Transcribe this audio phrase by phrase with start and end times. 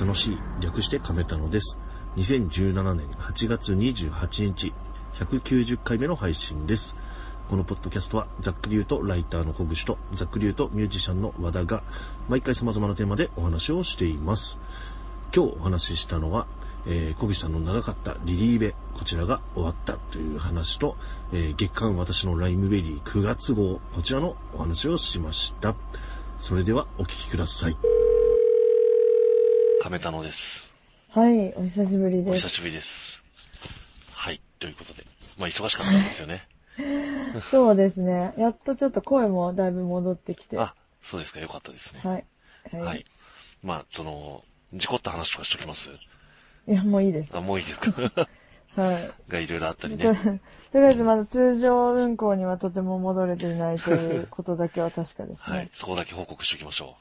[0.00, 1.78] 楽しい、略して亀たのです。
[2.16, 4.72] 2017年8月28日、
[5.12, 6.96] 190回目の配信です。
[7.50, 11.82] このポッドキャストは、ざっくり言うとライターの小口と、ざっくり言うとミュージシャンの和田が、
[12.30, 14.58] 毎回様々なテーマでお話をしています。
[15.36, 16.46] 今日お話ししたのは、
[16.86, 20.96] えー、小口さんの長かったリリーベ、こちらが終わったという話と、
[21.34, 25.74] えー、月刊私のライムベリー9月号、こちらのお話をしました。
[26.38, 27.99] それではお聞きください。
[29.80, 30.70] 亀田野です。
[31.08, 32.32] はい、お久しぶりです。
[32.32, 33.22] お久しぶりです。
[34.14, 35.04] はい、ということで。
[35.38, 36.46] まあ忙しかったんですよね。
[37.50, 38.34] そうですね。
[38.36, 40.56] やっとちょっと声もだいぶ戻ってきて。
[40.56, 42.00] はあ、そうですか、よかったですね。
[42.04, 42.06] い。
[42.06, 42.24] はい。
[42.72, 43.06] はい。
[43.62, 45.90] まあ、その、事故った話とかしときます？
[46.68, 47.34] いや、もういいです。
[47.36, 48.28] あ、もういいですか？
[48.76, 49.10] はい。
[49.30, 50.40] がいろいろあったりとね。
[50.72, 55.70] とりあえずまだ通常運行にはとても戻れていないということだけは確かですはいね。。
[55.72, 56.96] そこだけ報告しておきましょ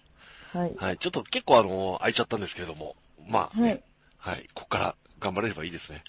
[0.53, 0.71] はい。
[0.71, 0.77] う。
[0.77, 0.97] はい。
[0.97, 2.95] ちょっと結構あの、空いちゃったんですけれども、
[3.27, 3.83] まあ、ね、はい。
[4.17, 4.49] はい。
[4.53, 6.03] ここから頑張れればいいですね。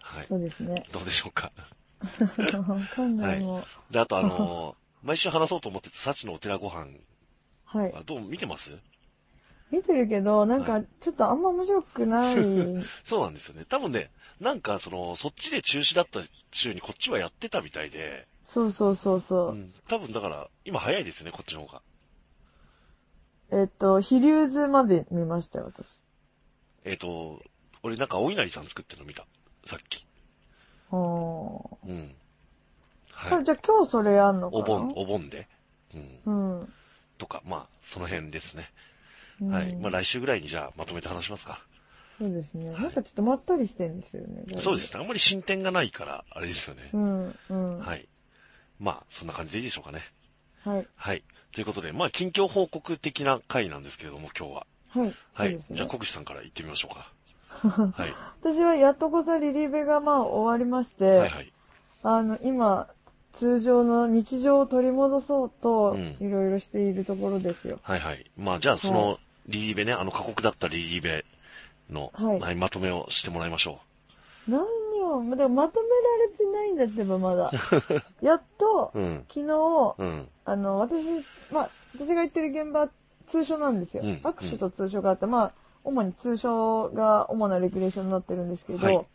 [0.00, 0.26] はい。
[0.26, 0.86] そうですね。
[0.92, 1.52] どうでしょうか。
[2.68, 3.44] わかんない。
[3.90, 6.86] で、あとあの、 毎週話そうと思ってた幸のお寺ご飯
[7.64, 8.02] はいは。
[8.04, 8.72] どう見てます？
[9.70, 12.34] 見てるけど、なんはか、ちょっとあんま面白くない。
[13.04, 13.64] そうなんですよね。
[13.68, 16.20] 多分ね、なんかその、そっちで中止だった
[16.52, 19.54] 週にこっちはやってたみたいで、そうそうそうそうう。
[19.54, 21.82] ん、多分だから、今早いですよね、こっちの方が。
[23.52, 26.00] えっと、飛龍図まで見ましたよ、私。
[26.84, 27.42] えっ、と、
[27.82, 29.26] 俺なんかお稲荷さん作ってるの見た。
[29.66, 30.06] さっき。
[30.90, 30.98] は
[31.86, 32.14] うん。
[33.14, 33.34] あ。
[33.34, 33.44] はい。
[33.44, 34.62] じゃあ今日それやんのかな？
[34.62, 35.46] お盆、お盆で？
[35.94, 36.60] うん。
[36.60, 36.72] うん。
[37.18, 38.70] とか、まあ、その辺ですね。
[39.40, 39.76] うんはい。
[39.76, 41.60] まあ来週ぐらいにじゃあまとめて話しますか。
[42.18, 42.70] そうですね。
[42.70, 44.44] はいなんかちょっとまったりしてんですよね。
[44.60, 45.00] そうですね。
[45.00, 46.90] あんまり進展がないから、あれですよね。
[46.92, 47.78] うん、うん。
[47.78, 48.08] ははい。
[48.80, 50.00] まあ、そんな感じでいいでしょうかね。
[50.66, 50.68] い。
[50.68, 50.88] はい。
[50.94, 51.24] はい。
[51.54, 54.66] ということで、まあ、近況報告的な回なんですけれども、今日は。
[54.88, 55.14] はい。
[55.34, 55.58] はい。
[55.60, 57.12] じゃあ、国士さんから行ってみましょうか。
[57.94, 58.10] はい。
[58.40, 61.52] 私はやっとこさリリーベがまあ終わりまして、はいはい。
[62.02, 62.88] あの、今、
[63.32, 67.78] 通常の日常を取り戻そうとうん、いろいろしているところですよ。
[67.82, 68.30] はいはい。
[68.36, 71.24] まあ、じゃあ、その、リリーベね、あの過酷だったリリーベ
[71.90, 73.80] の、はいまとめをしてもらいましょ
[74.92, 77.50] 何を、でもまとめられてないんだってばまだ。
[78.20, 79.24] やっとう。、うん。
[79.28, 80.28] 昨日、うん。
[80.44, 82.88] あの、私、まあ、私が行ってる現場、
[83.26, 84.02] 通所なんですよ。
[84.04, 85.52] うん握手と通所があって、まあ、
[85.84, 89.06] 主に通所が主なレギュレーションになってるんですけど、はい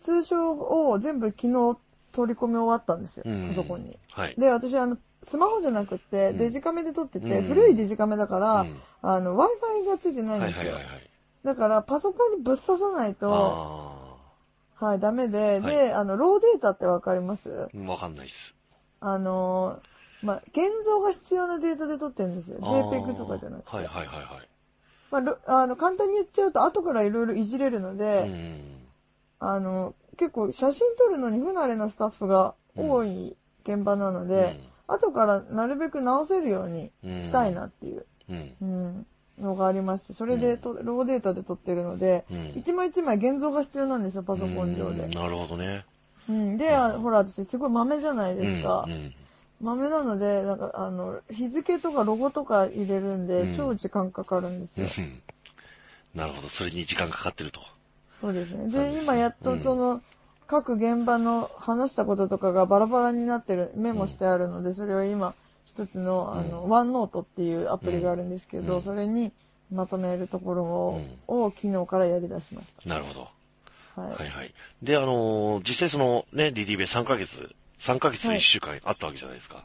[0.00, 0.50] 通所
[0.90, 1.78] を全部昨日
[2.10, 3.96] 取り込み終わったんですよ、うんパソコンに。
[4.10, 4.34] はい。
[4.36, 10.58] で、私、あの、スマホじゃなくて、うんデジカメで撮ってて、うん古いデジカメだから、うんあの、Wi-Fi がついてないんですよ。
[10.58, 11.10] はいはいはいはい。
[11.44, 13.91] だから、パソコンにぶっ刺さないと、あ
[14.84, 17.68] はい、ダメで、はいで、あの、ローデータってわかります？
[17.72, 18.54] あ、わかんないっす。
[19.00, 22.58] あのー、まあ、現像が必要なデータで撮ってるんですよ。
[22.62, 23.76] あー JPEG とかじゃなくて。
[23.76, 24.48] はいはいはいはい。
[25.10, 28.88] まあろ、あの、簡単に言っちゃうと、後からいろいろいじれるので、うん。
[29.38, 38.56] あの、結構写真撮るのに不慣れなスタッフが多い現場なので、後からなるべく直せるようにしたいなっていう、うん。
[38.60, 39.06] うん、
[39.38, 42.52] のがありまして、それでと、ローデータで撮ってるので、うん。
[42.56, 45.10] 一枚一枚現像が必要なんですよ、パソコン上でうん。
[45.10, 45.84] なるほどね。
[46.28, 48.84] うん、で、あほら、私すごい豆じゃないですか。
[48.86, 49.14] うんうん
[49.62, 54.88] 豆なので、なんか、あの、日付とかロゴとか入れるんで、うん超時間かかるんですよ。
[54.98, 55.22] うん
[56.14, 56.48] なるほど。
[56.48, 57.60] それに時間かかってると。
[58.08, 58.70] そうですね。
[58.70, 60.02] そうでで、今やっとうんその、
[60.46, 65.34] 各現場の話したこととかがバラバラになってる、メモしてあるので、それを今、
[65.74, 69.32] 一つの、あの、うんワンノートっていうアプリがあるんですけど、うんそれに
[69.72, 73.28] まとめるところを、を昨日からやり出しましなるほど。
[73.96, 74.02] た。
[74.02, 74.12] はい。
[74.14, 74.54] はいはい。
[74.82, 79.64] で、あのー実際そのね、リリーベ3ヶ月、3ヶ月1週間あったわけじゃないですか。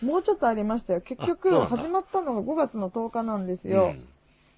[0.00, 1.00] もうちょっとありましたよ。
[1.00, 3.96] 結あ局、始まったのが5月の10日なんですよ。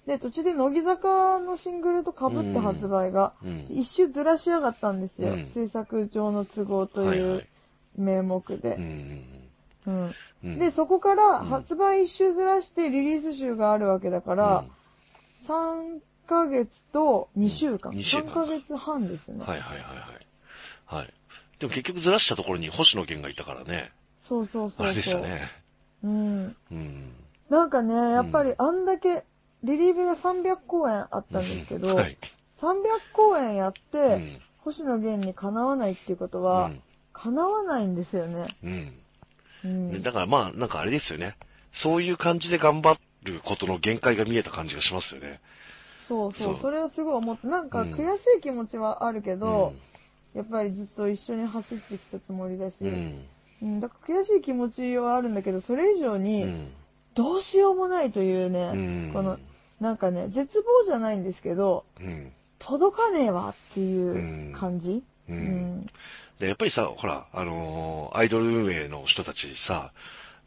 [0.05, 3.49] で、途中で乃木坂のシングルと被って発売が、うん。
[3.49, 3.65] うん。
[3.69, 5.33] 一周ずらしやがったんですよ。
[5.33, 7.47] うん制作上の都合とはいはいいう
[7.97, 8.75] 名目で。
[8.75, 9.25] うんうん
[9.85, 10.59] うんうん。
[10.59, 14.65] で、そこから発売一周ずらしてリリース週があるわけだから、
[15.47, 17.91] 3ヶ月と2週間。
[17.91, 19.43] うん二週間3ヶ月半ですね。
[19.45, 20.27] はいはいはいはい。
[20.85, 21.13] はい。
[21.59, 23.91] でも結局ずらしたところに星野源がいたからね。
[24.19, 24.87] そうそうそうそう。
[24.87, 25.51] あれでしたね。
[26.03, 26.55] うん。
[26.71, 27.13] うん。
[27.49, 29.25] なんかね、やっぱりあんだけ、
[29.63, 32.17] リリーベが300公演あったんですけど、はい。
[32.57, 32.73] 300
[33.13, 34.41] 公演やって、うん。
[34.59, 36.81] 星野源にかなわないっていうことは、うん
[37.13, 38.47] かなわないんですよね。
[38.63, 39.00] うん。
[39.63, 39.91] うん。
[39.91, 41.35] でだからまあ、なんかあれですよね。
[41.73, 45.39] そういう感じで頑張ることの限界が見えた感じがしますよね。
[46.01, 49.73] そうそう、それはすごい思って、なんかうん悔しい気持ちはあるけど、
[50.33, 53.79] やっぱりずっと一緒に走ってきたつもりだし、ううんん。
[53.79, 56.71] だから悔しい気持ちはあるんだけど、それ以上に、うん。
[57.13, 59.11] どうしようもないというね、うん。
[59.13, 59.37] この、
[59.79, 62.31] なんかね、絶望じゃないんですけど、うん。
[62.59, 65.03] 届かねえわっていう感じ？
[65.29, 65.31] う。
[65.31, 65.87] うんん。
[66.41, 69.93] で、やっぱりさ、ほら、あのーアイドル運営の人たちさ、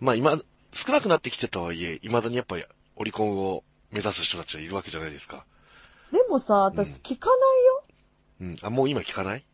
[0.00, 0.40] まあ今、
[0.72, 2.64] 少なくなってきてたはいえ、未だにやっぱり
[2.96, 3.62] オリコンを
[3.92, 5.46] 目指す人たちはいるわけじゃないですか。
[6.10, 7.84] でもさ、私聞かないよ。
[8.40, 8.56] うん。
[8.60, 9.44] あ、もう今聞かない？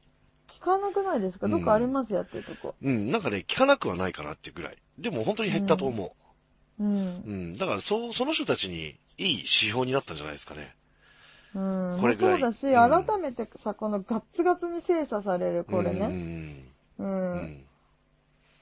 [0.48, 1.46] 聞かなくないですか？
[1.46, 2.74] どっかありますやってるとこ。
[2.82, 3.10] うん。
[3.10, 4.78] なんかね、聞かなくはないかなっていうぐらい。
[4.98, 6.16] でも本当に減ったと思
[6.78, 7.22] うんう。。
[7.26, 7.58] うん。
[7.58, 10.74] だから、そう、その人たちにいい指標になったんじゃないですかね。
[11.54, 11.98] うん。
[12.00, 16.06] これぐらいそうだし、うん改めてさ、このガッツガツに精査される、これうね。
[16.06, 16.64] ん。
[16.98, 17.04] う。
[17.04, 17.64] うんん。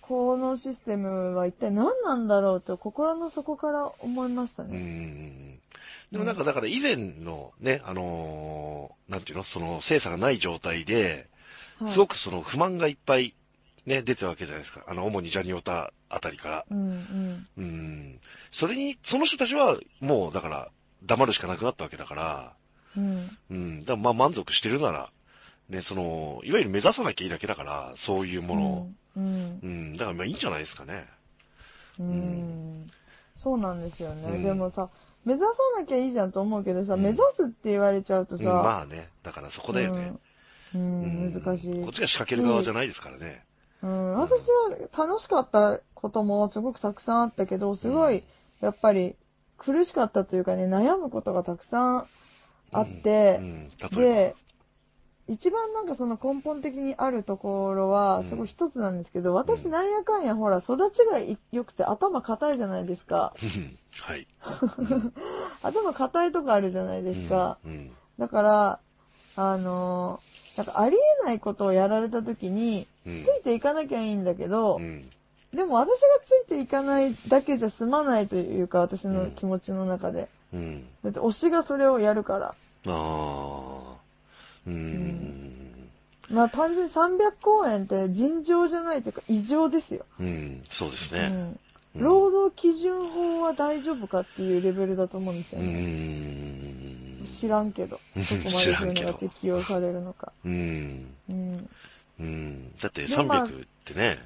[0.00, 4.70] このシステムは一体何なんだろうと心の底から思いましたうん。
[4.70, 4.79] うね。
[4.79, 5.58] ん。
[6.12, 11.29] でもなんか、だから以前のね、あのーなんていうの、その精査がない状態で、
[11.79, 13.35] はいすごくその不満がいっぱい
[13.87, 14.85] ね、出てるわけじゃないですか。
[14.87, 16.64] あの、主にジャニオタあたりから。
[16.70, 17.49] うんうん。
[17.56, 18.20] うん。
[18.50, 20.69] それに、その人たちはもう、だから、
[21.05, 22.52] 黙るしかなくなったわけだから、
[22.96, 23.38] うん。
[23.50, 23.85] うん。
[23.85, 25.11] だまあ満足してるなら、
[25.69, 28.90] ね、その、いわゆる目指さなきゃいいだけだから、そういうものを。
[29.17, 29.61] うん。
[29.62, 29.93] うん。
[29.94, 31.06] だからまあいいんじゃないですかね。
[31.99, 32.87] うん。
[33.37, 34.31] そうなんですよね。
[34.31, 34.88] うんでもさ、
[35.25, 39.08] 目指さなきゃいいじゃんと思うけどさ、うん目指すって言われちゃうとうん、さ、まあね。
[39.23, 40.12] だからそこだよね。
[40.75, 40.81] うん。
[40.81, 41.82] うんうん難しい。
[41.82, 43.44] こっちが仕掛ける側じゃないですからね。
[43.82, 48.25] うん、私は楽しかったこともすごくたくさんあったけど、すごい、
[48.61, 49.14] やっぱり
[49.56, 52.06] 苦しかったというかね、悩むことがたくさん
[52.72, 53.70] あってう、ん。
[53.96, 54.36] 例えで、
[55.28, 61.18] 一番なんかその根本的にあるところは、すごい一つなんですけど、私なんやかんやほら、育ちが
[61.52, 63.34] 良くて頭硬いじゃないですか。
[63.98, 64.26] はい。
[65.62, 67.58] 頭硬いとこあるじゃないですか。
[68.18, 68.80] だから、
[69.36, 70.20] あの
[70.56, 73.08] なんかありえないことをやられた時に、つ
[73.40, 74.80] いていかなきゃいいんだけど、
[75.52, 80.28] でも私がついていかないだけじゃ済まないというか、私の気持ちの中で。
[80.52, 80.86] うん。
[81.04, 82.46] だって推しがそれをやるから。
[82.48, 82.54] あ
[82.86, 83.96] あ。
[84.66, 85.90] うん。
[86.30, 90.04] まあ単純に300公演って尋常じゃないというか異常ですよ。
[90.20, 90.64] うん。
[90.70, 91.20] そうですね。
[91.20, 91.34] うん。
[91.34, 91.60] うん
[91.96, 95.72] 労働基準法は大丈夫かっていうレベルだと思うんですようね。
[95.72, 97.26] ん。
[97.26, 97.98] 知らんけど。
[98.14, 100.32] どこまでそういうのが適用されるのか。
[100.44, 101.06] うん。
[101.28, 101.68] うん。
[102.20, 102.78] うん。
[102.78, 104.24] だってでまあ300ってね、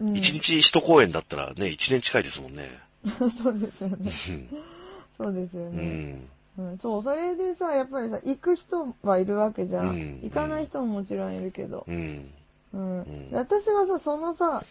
[0.00, 2.70] うん、1日1公演だったらね、1年近いですもんね。
[3.18, 4.12] そうですよね。
[5.20, 5.82] うんそうですようね。
[5.82, 6.28] ん。
[6.58, 9.88] うん、そう、それでさ、やっぱりさ、行く人はいるわけじゃん。
[9.90, 11.84] うん行かない人ももちろんいるけど。
[11.88, 12.30] うん。
[12.72, 13.28] うん。
[13.32, 14.64] 私はさ、そのさ、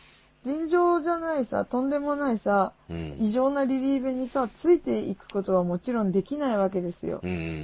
[0.44, 3.18] 尋常じゃないさ、とんでもないさ、うん。
[3.19, 7.19] 異常なリリーベにさ、ついていくことはもちろんできないわけですよ。
[7.24, 7.63] うん。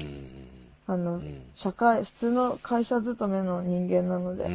[0.87, 4.47] あの、うん社会、普通の会社勤めの人間なので。
[4.47, 4.51] ん。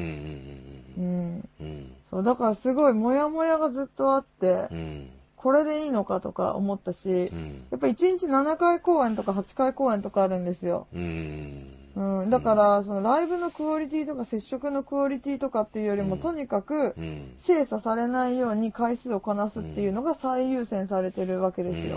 [0.99, 1.49] うん。
[1.61, 1.93] うん。
[2.11, 5.11] そう、だからすごいモヤモヤがずっとあってう、ん。
[5.41, 7.65] これでいいのかとか思ったしう、ん。
[7.71, 10.87] やっぱ1日7回公演とか8回公演とかあるんですよ。
[10.93, 11.67] うん。
[11.97, 17.33] うん、だから、そのライブのクオリティとか接触のクオリティとかっていうよりも、うんとにかくうん。
[17.39, 21.97] 精査されないように回数をこなすっていうのが最優先されてるわけですよ。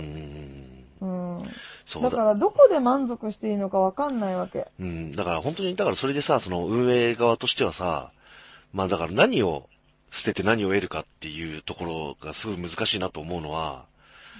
[1.02, 1.42] うん。
[2.02, 4.68] だから、どこで満足していいのかわかんないわけ。
[4.80, 5.12] うん。
[5.14, 8.10] だから本当に、だからそれでさ、その運営側としてはさ、
[8.72, 9.68] まあだから何を
[10.14, 13.86] 捨てて何を得るかっていうところがすごい難しいなと思うのは、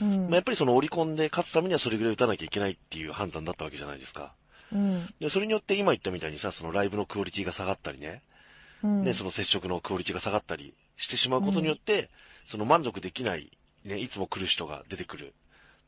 [0.01, 0.45] うんまあやっ。
[0.45, 4.33] ぱりそのオリコンで勝つためにはそれぐらい打たなきゃいけないっていう判断だったわけじゃないですか。
[4.73, 5.13] うん。
[5.19, 8.23] で、それによって今言ったみたいにさ、そのライブのクオリティが下がったりね、
[8.85, 9.05] うん。
[9.05, 12.09] ね、その接触のクオリティが下がったりしてしまうことによって、
[12.47, 13.51] その満足できない、
[13.85, 15.35] ね、いつも来る人が出てくる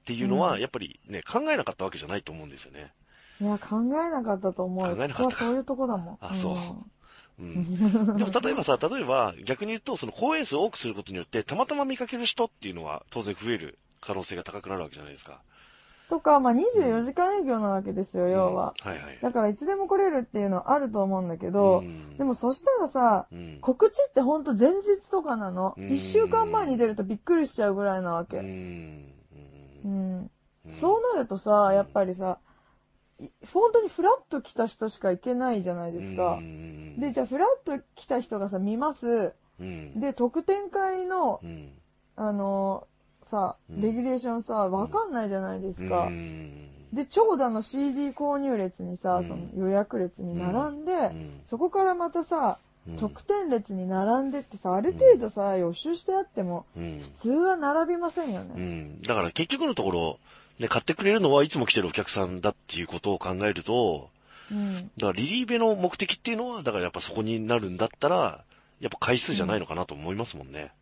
[0.03, 2.93] っていうのは、うんやっぱりね、考えなかったわけじゃないと思うんですよね。
[3.41, 4.97] いや、考えなかったと思うよ。
[4.97, 6.19] 考えなかったそういうとこだもん。
[6.21, 6.57] あそ
[7.39, 8.17] うん。
[8.17, 15.41] でも例えばさ、例えば逆に言うと、その公演数を多くすることによって、たまたま見かける人っていうのは当然増える可能性が高くなるわけじゃないですか。
[16.09, 18.75] とか、まあ、24時間営業なわけですよ、要は。
[18.85, 19.19] うんはいはい。
[19.21, 25.75] だから、いつでも来れるっていうのはあると思うんだけど、うんでもそしたらさ、うん告知ってほんと前日とかなの？
[25.77, 28.41] うん一週間前に出るとびっくりしちゃうぐらいなわうけ。
[28.41, 29.11] んうん。
[29.85, 30.31] うん
[30.71, 32.46] そうなるとさ、やっぱりさ、い
[33.53, 36.35] 本当にフラッと来た人しか行けないじゃないですか。
[36.35, 36.41] う。
[36.41, 39.35] んで、じゃあフラッと来た人がさ、見ます。
[39.59, 39.99] うん。
[39.99, 41.73] で、特典会のう、ん。
[42.17, 42.87] あの
[43.23, 43.81] さ、うん。
[43.81, 46.07] レギュレーションさ、わかんないじゃないですか。
[46.07, 46.11] う。
[46.11, 46.69] ん。
[46.93, 49.29] で、長蛇の CD 購入列にさ、うん。
[49.29, 51.41] その予約列に並んで、うん。
[51.45, 52.97] そこからまたさ、うん。
[52.97, 56.99] 特典列に並んでってさ、ある程度さ、予習してあっても、うん。
[57.01, 58.63] 普通は並びませんようね。
[58.63, 59.03] ん。
[59.03, 60.19] だから結局のところ、
[60.59, 64.11] ね、買ってくれるのはいつも来てるお客さんだっていうことを考えると、
[64.51, 64.91] うん。
[64.97, 68.45] だからリリーベの目的っていうのは、だからやっぱそこになるんだったら、
[68.81, 70.73] やっぱ回数じゃないのかなと思いますもんね。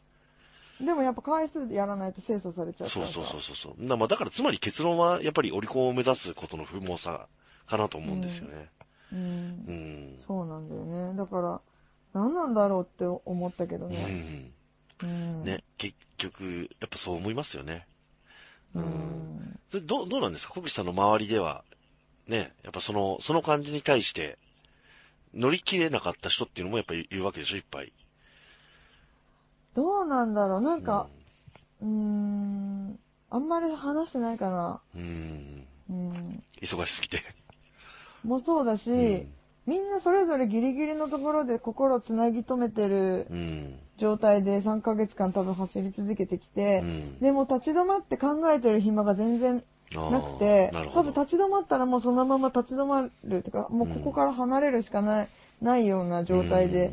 [0.81, 3.15] でもやっぱ回数やらないと精査されちゃうかそうらさ。
[3.15, 3.89] そうそうそうそう。
[3.89, 7.27] だまあだからつまり結論はやっぱりオリコンを目指すことの不毛さ
[7.67, 8.69] かなと思うんですよね。
[9.13, 9.17] う。
[9.17, 10.19] うんん。
[10.19, 11.17] そうなんだよね。
[11.17, 11.61] だから、
[12.13, 14.05] 何なんだろうって思ったけどうね。
[14.05, 14.53] ん。
[15.03, 15.45] うん。
[15.45, 17.87] ね、結局、やっぱそう思いますよね。
[18.75, 19.61] ううんん。
[19.71, 20.55] それどう、どうなんですか？
[20.55, 21.65] 小口さんの周りでは、
[22.27, 24.39] ね、やっぱその、その感じに対して、
[25.35, 27.93] 乗り切れなかった人っていうのもやっぱりいるわけでしょいっぱい。
[29.75, 31.09] どうなんだろうなんか、
[31.81, 32.99] うーん、
[33.31, 34.81] あんまり話してないかな。
[34.95, 35.67] うん。
[35.91, 36.43] うん。
[36.63, 37.23] 忙しすぎて。
[38.23, 39.27] もそうだし、
[39.67, 43.79] みんなそれぞれギリギリのところで心をつなぎ止めてるうん。
[43.97, 47.19] 状態で3ヶ月間多分走り続けてきて、うん。
[47.21, 50.73] でも立ち止まって考えてる暇が全然なくて。
[50.93, 55.29] 多分立ち止まったらもうそのまま立ち止まるとか、もうここから離れるしかない、
[55.63, 56.93] ないような状態で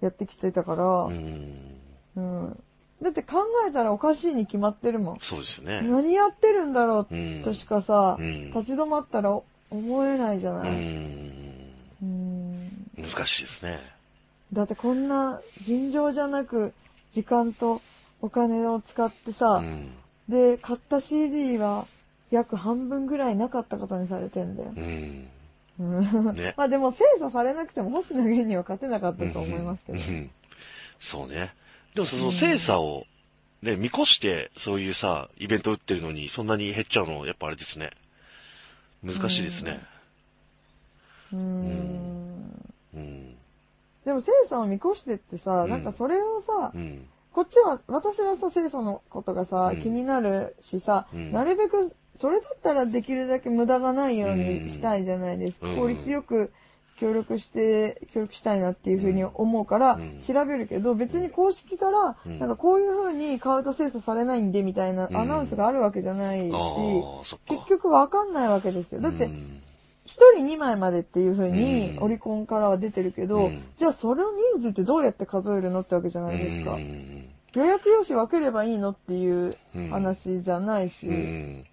[0.00, 1.80] やってきてたからうん。
[2.16, 2.42] う、ん。
[2.42, 2.62] うん。
[3.02, 5.18] だって考えたらおかしいに決まってるもん。
[5.20, 5.80] そうですよね。
[5.82, 9.38] 何やってるんだろううんとしかさ、うん立ち止まったら
[9.70, 11.45] 思えないじゃうない。
[12.96, 13.04] ん。
[13.04, 13.10] うん。
[13.10, 13.80] 難しいですね。
[14.52, 16.72] だってこんな尋常じゃなく
[17.10, 17.82] 時間と
[18.20, 19.92] お金を使ってさ、うん。
[20.28, 21.86] で、買った CD は
[22.30, 24.72] 約半分ぐらいなかったことにされてんだよ。
[24.76, 25.28] うん。
[25.78, 25.82] う
[26.32, 30.04] んね まあでも精査されなくても星野源には勝てなかったと思いますけどうん。
[30.04, 30.30] うん
[31.00, 31.52] そうね。
[31.94, 33.06] でもその精査を、
[33.62, 37.90] ね、見越して、そういうさ、イベント打ってるのに、そんなに減っちゃうの、やっぱあれですね。
[39.02, 39.80] 難しいですね。
[41.32, 42.25] うーん。
[42.96, 43.36] うん。
[44.04, 47.06] でも精査を見越してってさ、うんなんかそれをさ、うん。
[47.32, 55.68] こっちは、私はさ、清楚のことがさ、うん気になるしさ、うんなるべく、それだったらできるだけ無駄がないようにしたいじゃないですか。
[55.68, 56.52] うん効率よく
[56.96, 66.54] 協力して、協力したいなっていうふうに思うからうん、調べるけど、別に公式から、うんなんかこういうふうに買うと精査されないんで、みたいなうんアナウンスがあるわけじゃないし。
[67.44, 69.00] 結局わかんないわけですよ。
[69.02, 69.28] だって
[70.06, 76.72] う、ん一人2枚までっていう風にうんオリコンからは出てるけど、うんじゃあそれの人数ってどうやって数えるのってわけじゃないですか。
[76.72, 79.56] うん予約用紙分ければいいのっていう
[79.90, 81.64] 話じゃないし、うん。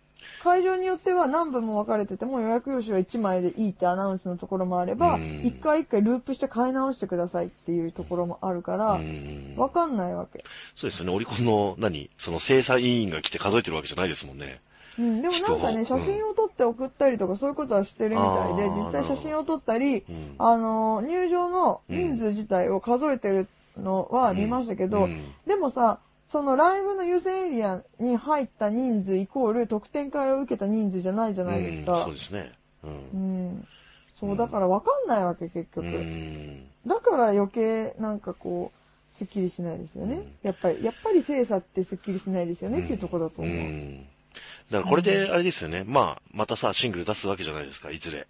[0.41, 10.45] 会場によっては何部も分かれてても予約用紙は1枚でいいってアナウンスのところもあれば、うん一回一回ループして買い直してくださいっていうところもあるから、うん分かんないわけ。
[10.75, 11.13] そうですよね。
[11.13, 12.09] オリコンの、何？
[12.17, 14.61] その精査委員が来て数えてるわけじゃないですもんね。
[14.97, 23.47] うん、でもなんかね、写真を撮って送ったりとかそういうことはしてるみたいで、実際写真を撮ったり、うんあの、入場の人数自体を数えてる
[23.77, 32.13] のは見ましたけど、うんでもさ、そのライブの優先エリアに入った人数イコール特典会を受けた人数じゃないじゃないですうんかそう。
[32.13, 32.51] ですね。
[32.83, 32.87] う。
[32.87, 33.67] うんん。
[34.13, 35.87] そう、だから分かんないわけ、結局。
[35.87, 36.67] うん。
[36.87, 40.15] だから余計なんかこう、すっきりしないですよね。
[40.15, 44.12] うんやっぱり、やっぱり精査ってすっきりしないですよねっていうところだとう思う。
[44.33, 44.73] ん。
[44.73, 45.83] だからこれで、あれですよね。
[45.85, 48.27] まあ、またさ、シングル出すわけじゃないですか、いずれ。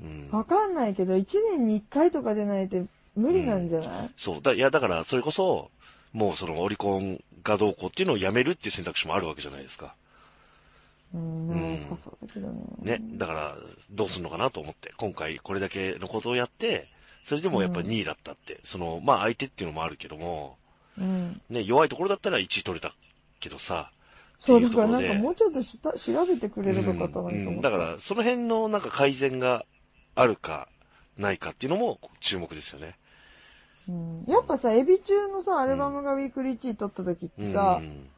[0.00, 0.28] うん。
[0.30, 1.24] わかんないけど、1
[1.56, 2.84] 年に1回とかでないと
[3.16, 4.42] 無理なんじゃない、そう。
[4.42, 5.70] だいや、だから、それこそ、
[6.12, 9.94] もうそのオリコンがどうこうっていうのをやめるっていう選択肢もあるわけじゃないですか。
[11.14, 12.98] うん、なさそうだけどね。
[12.98, 13.00] ね。
[13.14, 13.56] だから、
[13.90, 16.88] どうするのかなと思って、今回これだけのことをやって、
[17.24, 20.58] それでもやっぱ2位だったって、その、まあ相手っていうのもあるけども、
[20.98, 21.40] うん。
[21.48, 22.94] ね、弱いところだったら1位取れた
[23.40, 23.90] けどさ、
[24.38, 27.68] そう、だからなんかもうちょっとした調べてくれればよかったのにと思った。
[27.68, 29.64] うんだから、その辺のなんか改善が
[30.14, 30.68] あるか、
[31.16, 32.96] ないかっていうのも注目ですよね。
[33.88, 38.08] うんやっぱさ、エビ中のさ、アルバムがウィークリー1位取った時ってさう、ん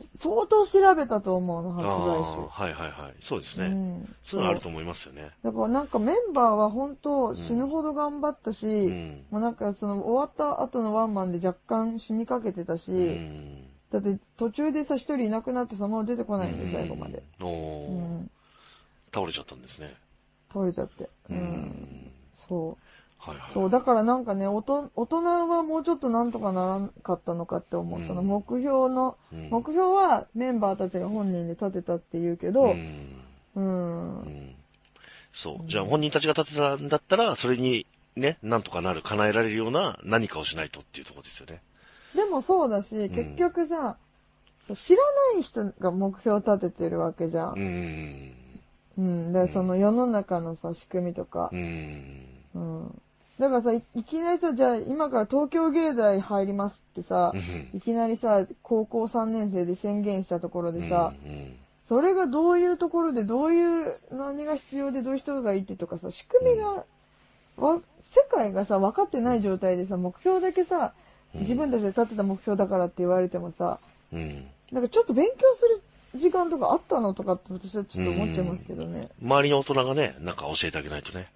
[0.00, 3.14] 相当調べたと思うの、発売あーはいはいはい。
[3.20, 3.60] そうです週。
[3.60, 3.66] ね。
[3.66, 4.16] うん。
[4.22, 5.30] そういうのあると思いますよね。
[5.42, 9.24] だからなんかメンバーは本当死ぬほど頑張ったし、うん。
[9.30, 17.22] もうなんかその終わった後のワンマンで若干死にかけてたし、うんだって途中でさ一人いなくなってそのまま出てこないんで、最後まで。。
[17.40, 18.30] うんおうーん。
[19.12, 19.94] 倒れちゃったんですね。
[20.50, 21.04] 倒れちゃって。
[21.04, 21.08] う。
[21.30, 22.10] うんん。
[22.34, 22.84] そう。
[23.18, 23.52] はいはい。
[23.52, 28.00] そう、だからなんかね、おと大人はもうちょっとなんとかならんかったのかって思う。
[28.00, 33.22] うんその目標の、うん目標はメンバーたちが本人で立てたって言うけうど、ん
[33.54, 34.20] うん。
[34.22, 34.54] うん
[35.32, 35.70] そう。
[35.70, 41.62] じゃあ本人たちが立てたんだったら、それにね、なんとかなる、叶えられるような何かをしないとっていうところですよね。
[42.14, 43.96] でもそうだし、結局さ、
[44.66, 45.02] そう知ら
[45.34, 47.54] ない人が目標立ててるわけじゃん。
[47.54, 48.32] うん。
[48.98, 49.32] うん。
[49.32, 51.56] で、その世の中のさ、仕組みとかう。
[51.56, 52.26] ん。
[52.54, 53.02] うん。
[53.38, 66.84] だからさ、いいきなりさ、じゃあ今から東京芸大入りますってさう、んいきなりさ、高校3年生で宣言したところでさ、うんそれがどういうところでどういう何が必要でどういう人がいてとかさ、仕組みが、
[67.56, 70.94] わ世界がさ、分かってない状態でさ、目標だけさ、
[71.34, 73.78] 自分たちで立てた目標だからって言われてもさ、
[74.12, 74.46] うん。
[74.70, 75.82] なんかちょっと勉強する
[76.18, 79.08] 時間とかあったのとかって私はちょっと思っちゃいますけどね。
[79.22, 81.30] 周りの大人がね、なんか教えてあげないとね。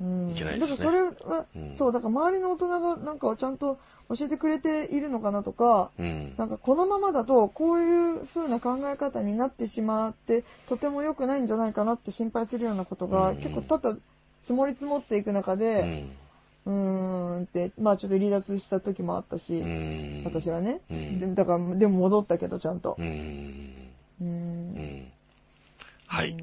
[0.00, 0.30] うん。
[0.32, 6.34] いけないだからですねそれは、うんそう、だから周りの大人がなんかちゃんと教えてくれているのかなとか、うん。
[6.36, 13.98] なんかこのままだとこういう風な考え方になってしまってとても良くないんじゃないかなって心配するようなことがうん結構多々
[14.42, 16.10] 積もり積もっていく中うで、ん。
[16.66, 20.22] うーんって、まあちょっと離脱した時もあったし、うん。
[20.24, 21.34] 私はね、うんで。
[21.34, 23.02] だから、でも戻ったけどちゃんとう。
[23.02, 23.86] ん。
[24.20, 25.12] うんん。
[26.06, 26.36] はい。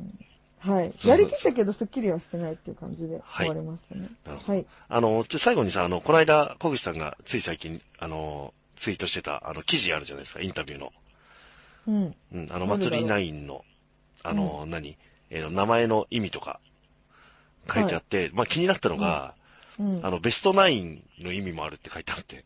[0.60, 0.94] はい。
[1.06, 4.10] やりきったけどスッキリはしてないっていう感じではい終わりましたね。
[4.26, 4.66] はい。
[4.90, 10.92] あの、ちょ最後にさ、あの、この間、小口さんがつい最近、あの、ツイートしてた、あの、記事あるじゃないですか、インタビューの。
[11.88, 12.16] うん。
[12.34, 13.64] うん、あの、祭りナインの、
[14.24, 14.98] あの、何？
[15.30, 16.60] えーの名前の意味とか、
[17.72, 19.36] 書いてあって、まあ気になったのが、
[19.80, 20.10] うんあ。
[20.10, 22.46] の、ベストナインの意味もあるって書いてあって、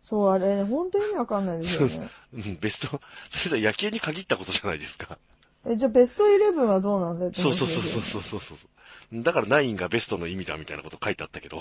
[0.00, 2.10] そう、あれ、本当に意味わかんないですよね。
[2.34, 3.00] うん、ベスト、
[3.30, 5.18] それさ、野球に限ったことじゃないですか。
[5.64, 9.22] え、じゃあベストイレブンはどうなんだよってそう話そうそうそうそうそうそう。
[9.22, 11.58] だからナインがベストの意味だみたいなこと書いてあったけど、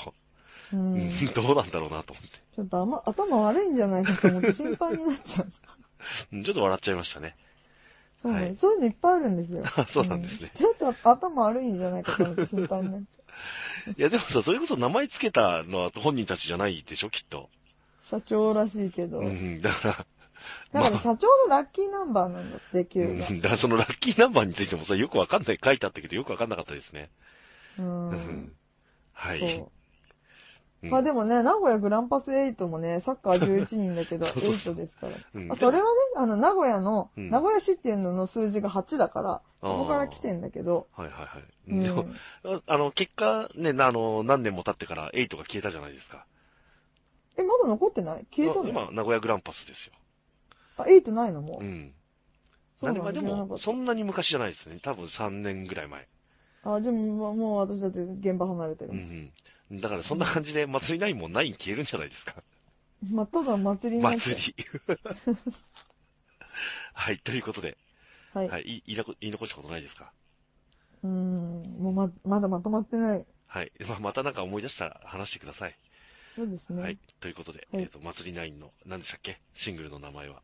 [0.73, 0.75] う。
[0.75, 2.39] うんん、どうなんだろうなと思って。
[2.55, 5.47] ちょっとあま、頭悪いんじゃないかと思って心配になっちゃう
[6.43, 7.35] ちょっと笑っちゃいましたね。
[8.15, 9.63] そうね、はいそういうのいっぱいあるんですよ。
[9.89, 13.20] そうなんですねうちょっと頭悪いんじゃないかと思って心配になっちゃう。
[13.97, 17.49] いやでもさ、それこそ名前つけたのは本人たちじゃないでしょ、きっと。
[18.03, 19.19] 社長らしいけど。
[19.19, 20.05] うん、だから、
[20.73, 23.29] だから社長のラッキーナンバーなんだって、う9が。
[23.29, 27.09] ん、だからそのラッキーナンバーについてもさ、よくわかんない、書いてあったけど、よくわかんなかったですね。
[27.77, 27.81] う。
[27.81, 28.51] うんん。
[29.13, 29.65] はい。
[30.89, 35.55] まあでもね、名古屋グランパス8もね、サッカー11人だけど、 そうそうそう8ですから。
[35.55, 41.43] それはね、あの、名古屋の、うん名古屋市っていうのの数字が8だから、そこから来てんだけど、はいはいはい。
[41.69, 42.05] うんでも、
[42.43, 46.25] ああの、結果、ね、あの、何年も経ってから8が消えたじゃないですか。
[47.37, 48.25] え、まだ残ってない？
[48.31, 48.69] 消えたの？
[48.69, 49.93] 今、名古屋グランパスですよ。
[50.77, 51.63] あ、8ないのもう？
[51.63, 51.93] うん。
[52.75, 54.79] そうなんだ知らなかったそんなに昔じゃないですね。
[54.81, 56.07] 多分3年ぐらい前。
[56.63, 58.95] あ、でも、もう私だって現場離れてるう。
[58.95, 59.31] んうん。
[59.79, 62.35] だからそんな感じで、祭りないもん9消えるんじゃないですか。
[63.11, 64.65] まあ、ただ祭りになっちゃう祭り。
[66.93, 67.77] はい、ということで、
[68.33, 68.49] はい。
[68.49, 70.11] はい、い言いなこ言い残したことないですか？
[71.03, 73.25] うーん、もうま、まだまとまってない。
[73.47, 73.71] はい。
[73.87, 75.77] まあ、またなんか思い出したら話してください。
[76.35, 76.81] そうですね。
[76.81, 76.97] はい。
[77.19, 79.41] ということで、はいえっ、と、祭り9の、何でしたっけ？
[79.53, 80.41] シングルの名前は。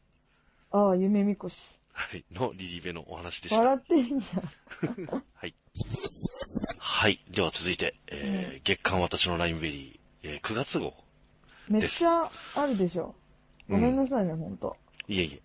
[0.71, 1.79] ああ、夢みこし。
[1.93, 2.25] はい。
[2.31, 3.59] のリリーベのお話でした。
[3.59, 5.05] 笑ってんじゃん。
[5.33, 5.55] はい。
[6.97, 7.19] はい。
[7.29, 10.95] では続いて、えー月刊私のラインベリー、えー9月号。
[11.69, 13.13] めっちゃあるでしょ。
[13.69, 14.75] ごめんなさいね、ほんと。
[15.07, 15.41] いえいえ。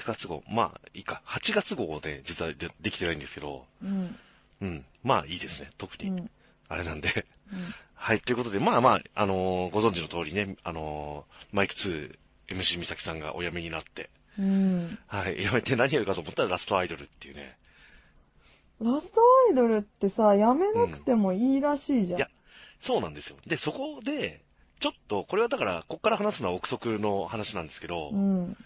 [0.00, 0.42] 9月号。
[0.48, 1.20] まあ、いいか。
[1.26, 4.16] 8月号で実はでできてないんですけど、うん。
[4.62, 4.84] うん。
[5.04, 5.68] まあいいですね。
[5.76, 6.08] 特に。
[6.08, 6.30] うん。
[6.70, 7.26] あれなんで。
[7.52, 8.22] うん はい。
[8.22, 12.16] ということで、まあまあ、あのーご存知の通りね、あのーマイク2、
[12.48, 14.08] MC 美咲さんがお辞めになって、
[14.38, 14.98] うん。
[15.06, 15.36] はい。
[15.38, 17.58] 辞めて何やるかと思ったらラストアイドルっていうね。
[18.80, 22.18] ラストアイドルってさ、やめなくてもいいらしいじゃん。
[22.18, 22.28] いや
[22.80, 23.36] そうなんですよ。
[23.46, 24.42] で、そこで、
[24.80, 28.56] ちょっと、これはだから、こっから話すのは憶測の話なんですけど、うん。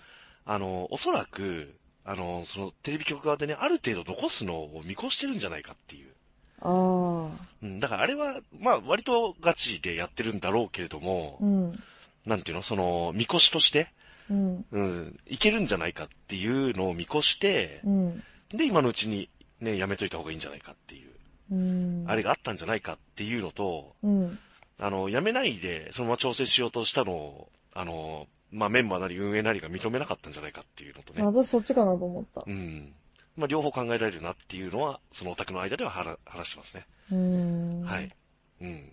[0.47, 6.15] あの、おそらく、あの、そのテレビ局側でね、ある程度残すのを見越してるんじゃないかっていう。
[6.61, 7.47] ああ。
[7.63, 11.83] うん、だからあれは、まあ、割とガチでやってるんだろうけれども、うん。
[12.25, 13.93] なんていうの、その、見越しとして、
[14.31, 14.65] うん。
[14.73, 18.23] うん、いけるんじゃないかっていうのを見越して、うん。
[18.49, 19.29] で、今のうちに、
[19.61, 21.11] ね、やめといた方がいいんじゃないかっていう、
[21.53, 22.05] うん。
[22.07, 24.39] あれがあったんじゃないかっていうのと、うん。
[24.79, 32.45] あの、やめないで、そのまま調整しようとしたのを、あの、まあ、メンバーなり運営なりが認めなかったんじゃないかっていうのとね、私そっちかなと思った。
[32.47, 32.93] うん。
[33.37, 36.87] まあ、両方考えられるなっていうのは、そのオタクの間では話話してますね。
[37.13, 37.83] うん。
[37.83, 38.15] はい。。
[38.61, 38.93] うん。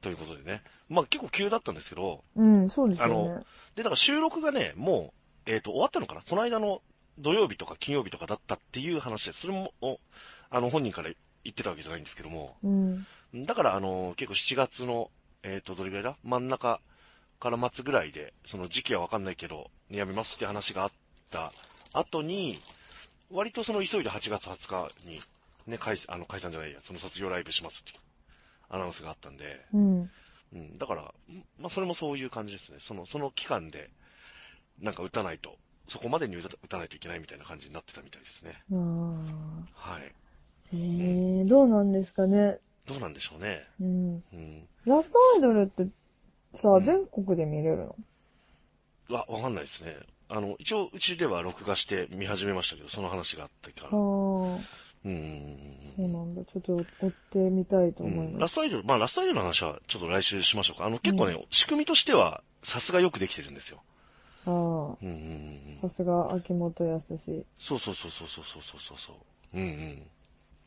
[0.00, 0.62] ということでね。
[0.88, 3.44] まあ、結構急だったんですけど、うん、そうですよあね。
[3.76, 5.12] で、だから収録がね、も
[5.46, 6.22] う、えっ、と、終わったのかな？
[6.22, 6.82] この間の
[7.18, 9.42] 土曜日とか金曜日とかだったっていう話です。
[9.42, 9.98] それも、お
[10.50, 11.10] あの、本人から
[11.44, 13.06] 言ってたわけじゃないんですけども、うん。
[13.34, 15.10] だから、あの、結構7月の、
[15.42, 16.16] えっ、と、どれぐらいだ？
[16.22, 16.80] 真ん中
[17.40, 20.90] から末ぐらいで、その時期はわかんないけど、やめますって話があっ
[21.30, 21.52] た
[21.92, 22.58] 後に、
[23.30, 25.20] 割とその急いで8月20日に、
[25.66, 27.98] ね、解あの解散じゃないや、その卒業ライブしますって
[28.68, 30.10] アナウンスがあったんで、うん。
[30.54, 31.06] うん、だから、ん
[31.58, 32.78] まあ、それもそういう感じですね。
[32.80, 33.90] その、その期間で、
[34.80, 35.56] なんか打たないと、
[35.92, 38.62] そこまでに打たないといけないみたいな感じになってたみたいですね。
[38.72, 38.74] あ
[39.74, 40.12] はい。
[40.74, 42.58] え、どうなんですかね。
[42.86, 43.68] どうなんでしょうね。
[43.78, 44.14] うん。
[44.32, 44.68] うん。
[44.86, 45.86] ラストアイドルって
[46.54, 47.96] さ、うん全国で見れるの？
[49.10, 49.96] わ、わかんないですね。
[50.30, 53.88] あの、一応、うちでは録画して見始めましたけど、その話があったから。
[53.88, 53.94] ああ。
[53.94, 54.58] うん
[55.04, 56.42] うんうんそうなんだ。
[56.44, 58.52] ちょっと追ってみたいと思いうんラます。
[58.52, 60.86] ストアイドル、まあラストアイドルの話はちょっと来週しましょうか。
[60.86, 63.82] あの結構ね、仕組みとしてはさすがよくできてるんですよ。
[64.44, 65.14] あうんうん
[65.68, 67.16] うんあ、さすが秋元康。
[67.16, 69.16] そうそうそうそうそうそうそうそう。
[69.56, 70.02] うんうん。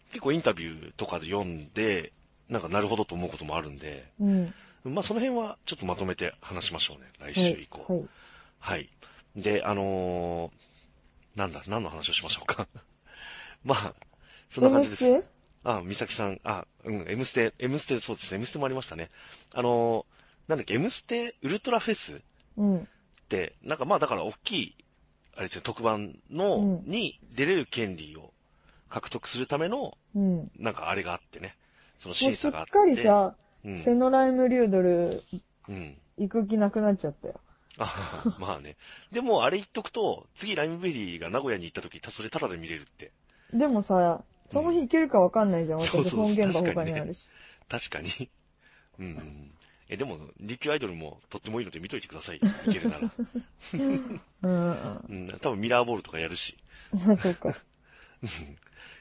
[0.10, 2.12] 結構インタビューとかで読んで、
[2.50, 4.54] なんかなるほどと思うこともあるんで、うん。
[4.86, 7.12] まあその辺はちょっとまとめて話しましょうね。
[7.20, 7.86] 来はい週以降。。
[7.88, 8.06] はい。
[8.60, 8.90] はい。
[9.36, 12.68] で、あのー、なんだ、何の話をしましょうか。
[13.64, 13.96] まあ、
[14.50, 15.28] そんな感じです。
[15.64, 19.10] あ、美咲さん、あ、うん、M ステ、M ステ、そうですね、M ステもありましたね。
[19.54, 22.16] あのー、なんだっけ、M ステウルトラフェス？
[22.16, 22.20] っ
[22.58, 22.88] うん。
[23.30, 24.76] て、なんかまあだから大きい、
[25.36, 28.32] あれですね、特番の、うんに出れる権利を
[28.90, 30.36] 獲得するための、うん。
[30.38, 31.56] もなんかあれがあってね。
[32.00, 32.72] そのう審すっ査があって。
[32.72, 35.22] かりさ、うん、セノライムリュードル
[35.68, 35.98] うん。
[36.18, 37.40] 行く気なくなっちゃったよ。
[37.78, 37.94] あ
[38.40, 38.78] まあね。
[39.12, 43.12] でもあれ言っとくと、次ライムベリーが名古屋に行った時、たそれタダで見れるって。
[43.54, 45.80] でもさ、その日行けるかわかんないじゃん。
[45.80, 47.28] うそう本現場他にあるし。
[47.68, 48.30] 確かに。
[49.00, 49.52] うんうん。
[49.88, 52.38] え、でも、琉球アイドルもとってもいいので見といてください。
[52.40, 52.40] い
[52.74, 53.10] けるなら。
[53.74, 55.02] うんうん。
[55.10, 56.58] うん、多分ミラーボールとかやるし。
[57.20, 57.56] そうか。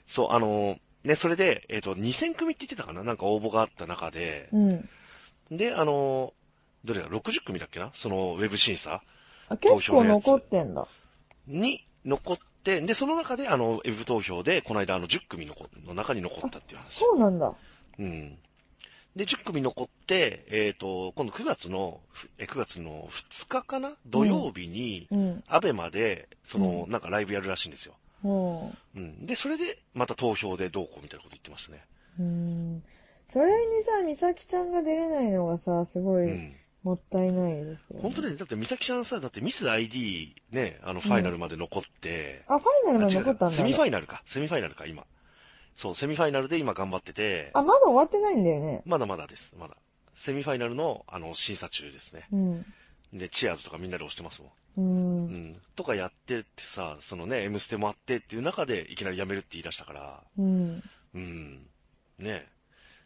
[0.06, 3.02] そう、あのーね、それで、えっ、と、2000組って言ってたかな？
[3.02, 4.88] なんか応募があった中で、うん。
[5.50, 7.90] で、あのーどれだ、60組だっけな？
[7.94, 9.02] そのウェブ審査
[9.48, 10.86] あ、結構残ってんだ。
[11.46, 15.54] に残って、で、その中で、あの、ウェブ投票で、この間、あの、10組の
[15.86, 16.98] の中に残ったっていう話。
[16.98, 17.54] そうなんだ。
[17.98, 18.38] うん。
[19.16, 23.92] で、10組残って、えっ、と、今度9月の、ふえ、9月の2日かな？
[24.06, 25.44] 土曜日に、うん。
[25.46, 27.94] アベマで、その、うなんかライブやるらしいんですよ。
[28.22, 29.26] もうん。
[29.26, 31.84] で、それで、また投票でどうこうみたいなこと言ってましたね。
[32.18, 32.22] う。
[32.22, 32.82] うん。
[33.26, 36.56] それにさ、美咲ちゃんが出れないのがさ、すごいうん。
[36.82, 38.02] もったいないですよ、ね。
[38.02, 43.56] 本当ね、だって、美咲ちゃんさ、だってミス ID ね、あの、ファイナルまで残って、あ、ファイナルまで残ったんだ。
[43.56, 44.22] セミファイナルか。
[44.26, 45.06] セミファイナルか、今。
[45.76, 48.82] そう、セミファイナルで今頑張ってて、あ、まだ終わってないんだよね。
[48.86, 49.76] まだまだです、まだ。
[50.14, 52.28] セミファイナルの、あの、審査中ですね。
[52.32, 52.66] うん。
[53.12, 54.50] で、チアーズとかみんなで押してますもん。
[54.76, 55.26] うん。
[55.26, 55.62] うん。
[55.76, 60.82] とかやってってさ、そのね、M ステもあってっていう中で、いきなり辞めるって言い出したから、うん。
[61.14, 61.66] うん。
[62.18, 62.46] ね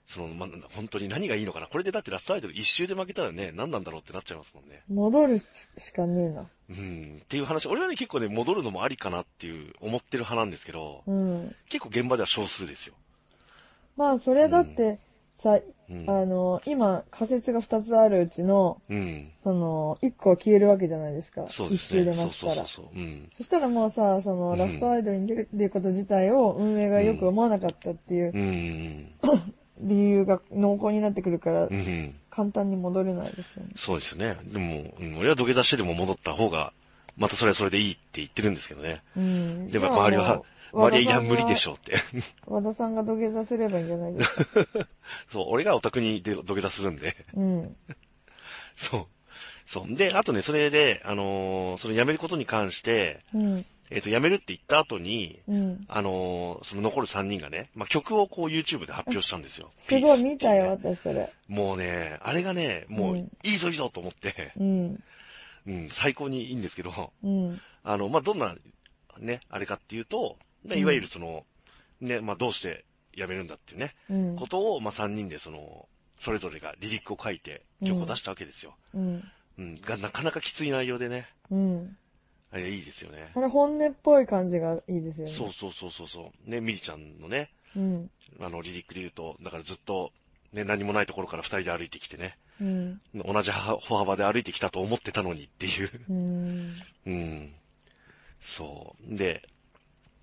[0.08, 1.66] その、ま、本当に何がいいのかな。
[1.66, 4.82] これでだってラストアイドル一周で負けたらね、何なんだろうってなっちゃいますもんね。
[4.88, 5.46] 戻るし
[5.94, 6.46] かねえな。
[6.70, 7.20] うん。
[7.22, 11.54] っていう話、俺はね、結構ね、戻るのもありかなっていう、思ってる派なんですけど、うん。
[11.68, 12.94] 結構現場では少数ですよ。
[13.98, 14.98] まあ、それだって、
[15.36, 16.08] さ、うん。
[16.08, 19.30] あの、今、仮説が2つあるうちの、うん。
[19.44, 21.46] その、1個は消えるわけじゃないですか。
[21.50, 22.02] そうですね。
[22.02, 22.54] 一周でそう負けたら。
[22.54, 22.98] そうそうそう。
[22.98, 23.28] うん。
[23.30, 29.12] そしたらもうさ、その、うんラストアイドルに出るっていうこと自体を運営がよく思わなかったっていううん。
[29.80, 31.68] 理由が濃厚になってくるから。
[32.30, 33.70] 簡単に戻れないですよね。
[33.76, 34.36] そうですよね。
[34.44, 36.72] でも、うん、俺は土下座してでも戻った方が、
[37.16, 39.02] またそれはそれでいいって言ってるんですけどね。
[39.16, 39.70] うん。
[39.70, 41.72] でも周りは、周りは、いや、無理でしょ。
[41.72, 41.96] ょうって。
[42.46, 44.44] 和田さんが土下座すればいいんじゃないですか。
[45.32, 47.16] そう、俺がオタクにで土下座するんで。
[47.34, 47.76] うん。
[48.76, 49.06] そう。
[49.66, 49.94] そう。
[49.94, 53.66] で、あとね、それで、あのーその辞めることに関して、うん。
[53.90, 55.84] えっ、と、辞めるって言った後に、うん。
[55.88, 59.70] あのーその残る3人がね、まあ、曲をこう YouTube で発表したんですよ。
[59.76, 61.32] すごい見たよ、私それ。
[61.48, 65.04] もうね、あれがね、もう、うんいいぞいいぞと思って、うん。
[65.66, 67.60] うん、最高にいいんですけど、うん。
[67.82, 68.56] あの、まあ、どんな、
[69.18, 71.44] ね、あれかっていうと、まあいわゆるその、
[72.00, 74.36] ね、まあ、どうして辞めるんだっていうね、うん。
[74.36, 78.76] ことを、まあ、3人でその、それぞれがリリックを書いて曲を出したわけですよ。
[78.94, 79.30] うん。
[79.58, 81.96] うん、が、なかなかきつい内容でね、うん。
[82.50, 83.30] あれいいですよね。
[83.34, 85.32] あれ本音っぽい感じがいいですよね。
[85.32, 86.50] そうそうそうそうそう。
[86.50, 88.10] ね、ミリちゃんのね、うん。
[88.40, 90.12] あの、リリックで言うと、だからずっと、
[90.52, 93.00] ね、何もないところから二人で歩いてきてね、うん。
[93.14, 95.90] 同じ歩幅で歩いてきたと思ってたのにっていう。
[96.08, 96.74] うん。
[97.06, 97.52] うん。
[98.40, 99.16] そう。
[99.16, 99.42] で、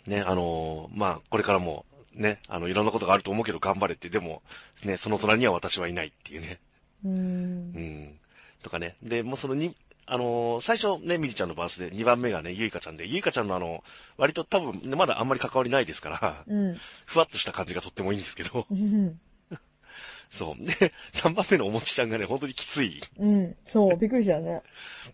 [0.08, 4.42] ね、あのーまあ、これからも、ね、あの、いろんなことがあると思うけど頑張れって、でも、
[4.84, 6.60] ね、その隣には私はいないっていうね。
[7.04, 7.10] う。
[7.10, 8.20] うんん。
[8.64, 8.96] とかね。
[9.04, 9.76] で、もうそのに、
[10.08, 13.84] あのー最初ね、ミリちゃんのバースで、2番目がね、ゆいかちゃんで、ゆいかちゃんのあの、
[14.18, 16.78] 割と多分、まだあんまり関わりないですから、うん。
[17.06, 19.20] ふわっとした感じがとってもいいんですけど、うん。
[20.30, 20.64] そう。
[20.64, 23.02] で、3番目のおもちちゃんがね、本当にきつい。
[23.18, 23.56] うん。
[23.64, 24.62] そう、びっくりしたね。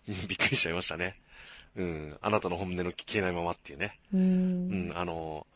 [0.08, 1.18] う んびっくりしちゃいましたね。
[1.76, 2.18] うん。
[2.20, 3.98] あなたの本音の聞けないままっていうね。
[4.12, 4.18] う。
[4.18, 5.46] うんん、あの、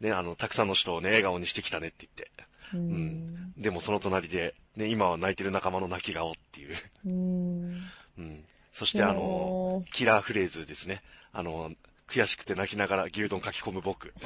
[0.00, 2.30] ね、あの、たくさんの人をね、笑顔にしてきたねって言って。
[2.74, 3.52] ううんん。
[3.56, 6.76] でもその隣で、ね、今は泣いてる仲間の泣き顔っていう。
[7.06, 7.90] うん。
[8.18, 8.44] うん。
[8.72, 11.02] そしてあのも、キラーフレーズですね。
[11.32, 11.70] あの、
[12.08, 14.12] 悔しくて泣きながら牛丼書き込む僕。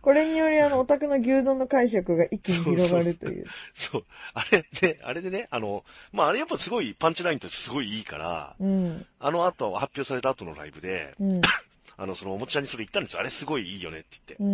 [0.00, 3.46] これによりあの、オタクの牛丼の解釈が一気に広がるという。
[3.74, 4.04] そう。
[4.32, 9.06] あれね、あれでね、あの、まあ、あれやっぱすごいパンチラインとしてすごいいいから、うん。
[9.20, 11.40] あの後、発表された後のライブで、うん。
[11.96, 13.20] あの、そのおもちゃにそれ言ったんですよ。
[13.20, 14.44] あれすごいいいよねって言って。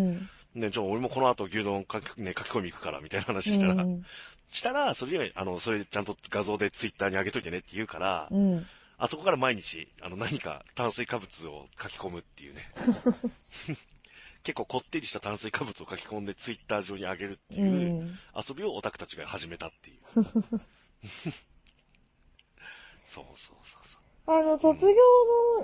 [0.56, 0.60] うん。
[0.60, 4.02] で、ちょ、俺もこの後牛丼書き,、ね、書き込み行くから、みたいな話したら、うん。
[4.50, 8.66] したら、それで、あの、それちゃんと画像でツイッターに上げといてねって言うから、うん。
[9.00, 12.70] あそこから毎日、あの、何か炭水化物を書き込むっていうね。
[14.44, 17.66] 結構こってりした炭水化物を書き込んでツイッター上に上げるってう。
[17.66, 19.98] いうん遊びをオタクたちが始めたっていう。
[20.24, 20.44] そう
[23.04, 24.07] そうそうそう。
[24.30, 24.94] あの、卒業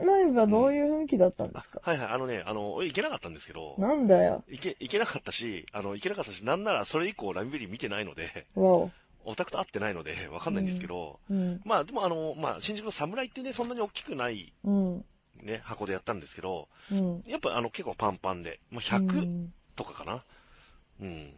[0.01, 4.43] のライブはどういう雰囲気だったんですか、はいはい、あのね、あの、俺行けなかったんですけど、なんだよ。
[4.49, 8.91] 行け、行けなかったし、あの、行けなかったし、なんならそれ以降ライブベリー見てないので、わお。
[9.27, 11.61] オタクと会ってないので、わかんないんですけど、うん。
[11.65, 15.05] まあでもあの、まあ新宿の侍ってね、そんなに大きくないうん。
[15.43, 17.23] ね、箱でやったんですけど、うん。
[17.27, 20.25] やっぱあの結構パンパンで、まあ、う100んとかかな。
[21.01, 21.35] うん。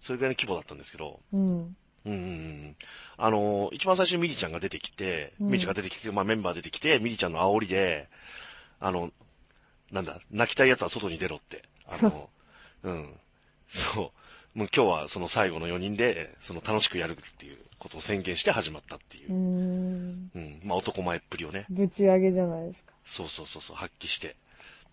[0.00, 1.76] それぐらいの規模だったんですけど、うん。
[2.06, 2.76] うん。
[3.16, 8.08] あのー一番最初にミリちゃんが出てきて、うんミリちゃんが出てきて、まあメンバー出てきて、ミリちゃんの煽りで、
[8.80, 9.10] あの、
[9.90, 11.62] なんだ、泣きたい奴は外に出ろって。
[11.86, 12.30] あの、
[12.82, 13.14] うん。
[13.68, 14.12] そ
[14.54, 14.58] う。
[14.58, 19.36] もう今日はその最後の4人で、その楽しくやるっていうことを宣言して始まったっていうう。
[19.36, 20.30] ん。
[20.34, 20.60] うん。
[20.64, 22.92] まあ男前っぷりをね、ぶち上げじゃないですか。
[23.04, 24.36] そうそうそうそう、発揮して。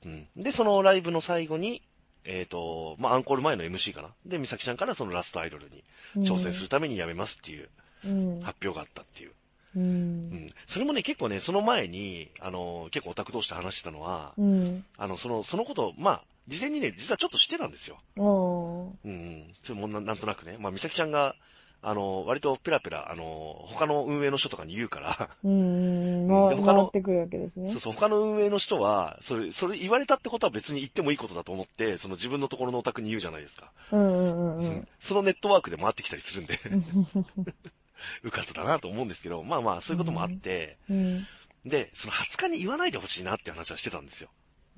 [0.06, 0.28] うん。
[0.36, 1.82] で、そのライブの最後に、
[2.26, 4.10] えっ、と、まあアンコール前の MC かな。
[4.26, 5.84] で、美咲ちゃんからそのラストアイドルに
[6.26, 7.70] 挑戦するために辞めますっていう
[8.06, 8.40] うん。
[8.42, 9.32] 発表があったっていう。
[9.76, 9.80] う。
[9.80, 10.48] うんん。
[10.68, 14.86] それもね、結構ね、その前に、あの、結構オタク同士で話してたのは、うん。
[14.98, 17.98] あの、その、そのこと、まあ、事前にね、実はちょっと知ってたんですよ。
[18.18, 19.54] うんうん。
[19.64, 20.58] それもななんとなくね。
[20.60, 21.36] まあ、美咲ちゃんが、
[21.84, 26.28] あの、割とペラペラ、あの、他の運営の人とかに言うから、うん。
[26.28, 27.80] で回他の回ってくるわけですねそう。
[27.80, 33.72] そう、他の運営の人は、それ、それ言われたってことは別に言ってもいいことだと思って、その自分のところのオタクに言うじゃないですか。
[33.92, 34.88] うんうんうんうん。
[35.00, 36.60] そのネットワークで回ってきたりするんで、
[38.24, 41.26] うかつだなと思うんですけど、まあまあ、そういうこともあって、うん。
[41.66, 44.30] で、その20日に言わないでほしいなって話はしてたんですよ。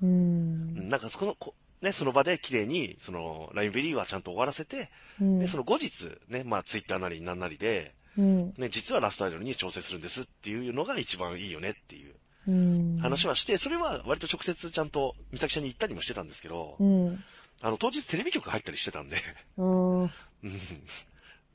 [0.02, 0.06] う。
[0.06, 8.54] うんんなんかその、こね、その場で綺麗に、その、ラインベリーはちゃんと終わらせて、うんで、その後日、ね、まあ、ツイッターなりなんなりで、うん。
[8.56, 12.14] ね、実はラストアイドルに挑戦するんですっていうのが一番いいよねっていう
[12.48, 12.98] うん。
[12.98, 17.24] 話はして、それは割と直接ちゃんと美咲ちゃんに言ったりもしてたんですけど、うん。
[17.60, 19.18] あの、当日テレビ局入ったりしてたんで、
[19.56, 20.02] うん。
[20.02, 20.10] うん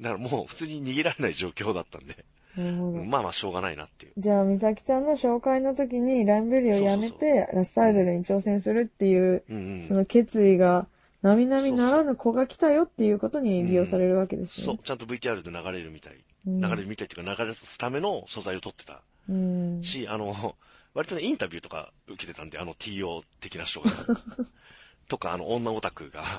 [0.01, 2.25] だからもう普通に逃げられない状況だったんで、
[2.57, 3.03] なるほど。
[3.03, 4.11] まあまあしょうがないなっていう。
[4.17, 9.83] じゃあ、美咲ちゃんの紹介の時にラインベリーをやめて、ラストアイドルに挑戦するっていう、うんうん。
[9.83, 10.87] その決意が、
[11.21, 16.13] 並々ならぬ子が来たよっていうことに利用されるわけですそうね。、ちゃんと VTR で流れるみたい。
[16.13, 19.83] うん流れるみたいっていうか流れすための素材を取ってたうん。
[19.83, 20.55] し、あの、
[20.93, 23.91] 割とね、インタビューとか受けてたんで、あの TO 的な人が。
[25.07, 26.37] とか、あの、女オタクが。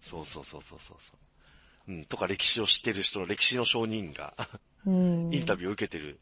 [0.00, 1.12] そうそうそうそうそうそ
[1.88, 1.92] う。
[1.92, 4.34] うん、とか歴史を知ってる人の歴史の証人が、
[4.86, 5.34] うん。
[5.34, 6.20] インタビューを受けてる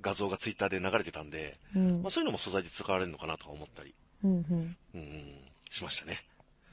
[0.00, 2.10] 画像がツイッターで流れてたんで、うんまあ、。
[2.10, 4.30] そういうのも素材で使われるのかなとか思ったり、うん。
[4.30, 4.44] うん。
[4.50, 5.34] うんうん、
[5.70, 6.24] しましたね。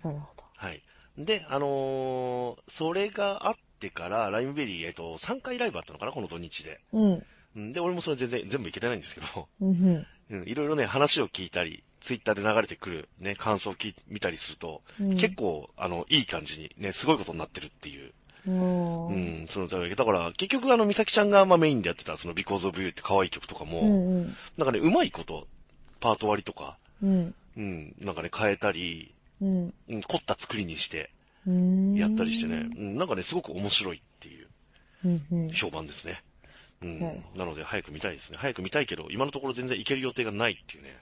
[0.04, 0.44] なるほど。
[0.56, 0.82] はい。
[1.18, 6.80] で、あのーそれがあってから、ライムベリー、えっと、3回ライブあったのかな、この土日で。
[6.94, 7.24] うん。
[7.56, 10.06] うんで、俺もそれ全然、全部いけてないんですけど、うん。
[10.30, 13.76] うん、いろいろね、話を聞いたり、ツイッターで流れてくるね、感想を
[14.08, 18.14] 見たりすると、うん結構、あの、いい感じにね、すごいことになってるっていう。
[18.48, 19.08] うん。
[19.08, 19.44] ううん。
[19.44, 23.86] ん、その、だから、結局あの、美咲ちゃんがまあメインでやってた、その、Because of You って可愛い曲とかも、う
[24.22, 24.36] ん。
[24.58, 25.48] なんかね、うまいこと、
[26.00, 27.36] パート割りとか、うん。
[27.58, 29.74] うん、なんかね、変えたり、うん。
[29.90, 31.12] うん、凝った作りにして、
[31.48, 31.96] うん。
[31.96, 34.48] やったりしてね、うん、なんかね、すごく面白いっていう
[35.06, 35.26] うん。
[35.32, 35.50] うん。
[35.50, 36.24] 評判ですね。
[36.82, 38.38] うんなるほ、なので早く見たいですね。
[38.40, 40.96] 早く見たいけど、今のところ全然行ける予定がないっていうね。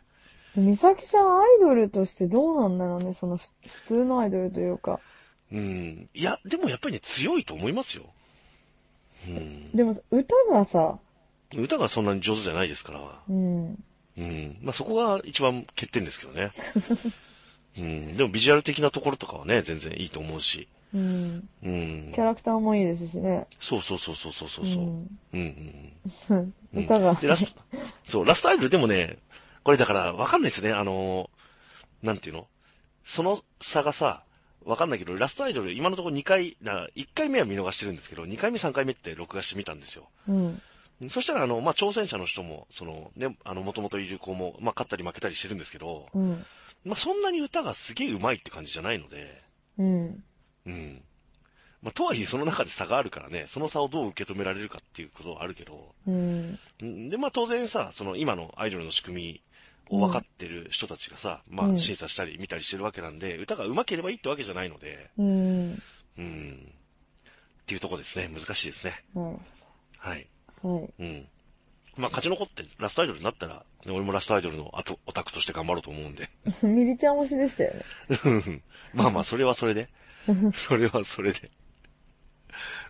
[0.56, 5.00] 美咲ちゃんアイドルとしてどうなんだろうね、そのふ普通のアイドルというか。
[5.52, 8.04] うん、いや、でもやっぱりね、強いと思いますよ。
[9.28, 11.00] うん、でも歌がさ、
[11.56, 13.84] 歌がそんなに上手じゃないですから、うん。
[14.18, 16.52] うん、まあそこが一番欠点ですけどね。
[17.78, 20.68] うん、でもビジュアル的なところとかはね、全然いいと思うし。
[20.94, 21.50] うん。
[21.64, 22.20] うんキ。
[22.20, 23.48] ャラクターもいいですしね。
[23.60, 24.66] そうそうそうそうそうそう。
[24.66, 25.20] う、うんん。
[25.34, 25.40] うん、
[26.32, 26.54] うん。
[26.74, 27.14] うん 歌が。
[27.14, 27.62] で、ラスト、
[28.08, 29.20] そう、ラストアイドルでもね、
[29.64, 30.72] これだからわかんないですね。
[30.72, 32.48] あのー、なんていうの？
[33.04, 34.24] その差がさ、
[34.66, 40.10] わかんないけど、ラストアイドル、今のところ2回、な1回目は見逃してるんですけど、2回目、3回目って録画してみたんですよ。
[40.28, 40.62] うん。
[41.10, 46.46] そしたら、あの、まあ、挑戦者の人も、その、ね、あの、もともといる子も、まあ、勝ったり負けたりしてるんですけど、うん。
[46.84, 49.44] まあ、そんなに歌がすげえ上手いって感じじゃないので、
[49.78, 50.24] うん。
[50.66, 51.04] うん。
[51.84, 56.60] まあ、とはいえ、その中で差があるからね、その差をどう受け止められるかっていうことはあるけど、うん。
[56.82, 59.42] うんで、まあ当然さ、その今のアイドルの仕組み
[59.90, 65.82] を分かってる人たちがさ、まうんあ審査したり見たりしてるわけなんで、歌が上手ければいいってわけじゃないので、うん。
[66.18, 66.74] うん。
[67.62, 68.30] っていうとこですね。
[68.34, 69.04] 難しいですね。
[69.14, 69.38] なる
[69.98, 70.28] はい。
[70.64, 71.04] はい。
[71.04, 71.28] うん。
[71.98, 76.30] まあ、勝ち残ってラストアイドルになったら、ね俺もラストアイドルの後オタクとして頑張ろうと思うんで。
[76.64, 78.62] ミリちゃん推しでしたよね。
[78.94, 79.90] まあまあ、それはそれで。
[80.54, 81.52] それはそれで。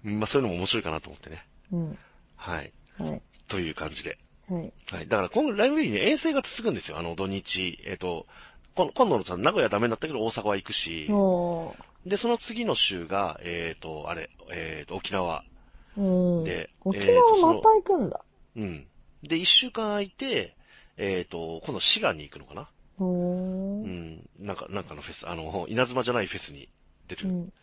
[0.03, 1.47] まあ、そういうのも面白いかなと思ってね。
[1.71, 1.97] うん。
[2.36, 2.73] はい。
[2.97, 3.21] はい。
[3.47, 4.17] という感じで。
[4.49, 4.73] はい。
[4.91, 5.07] はい。
[5.07, 6.97] だから今後ライブリーに遠征が続くんですよ。
[6.97, 7.79] あの土日。
[7.86, 8.25] えっ、と、
[8.75, 11.07] こ今度のさ、名古屋ダメになったけど大阪は行くし。
[12.05, 15.43] で、その次の週が、えっ、と、あれ、えっ、と、沖縄。
[15.97, 16.01] う
[16.41, 16.43] ん。
[16.43, 18.21] で沖縄また行くんだ。
[18.55, 18.88] うん。
[19.23, 20.55] で、一週間空いて、
[20.95, 23.88] えっ、と、今度滋賀に行くのかなおうー。
[23.88, 24.29] ん。
[24.39, 26.69] なんか、なんかのフェス、あの、稲妻じゃないフェスに
[27.07, 27.53] 出るうん。